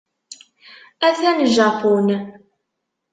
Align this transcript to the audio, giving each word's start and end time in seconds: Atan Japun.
Atan 1.07 1.39
Japun. 1.55 2.07